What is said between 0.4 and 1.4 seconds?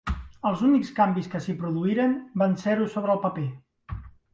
Els únics canvis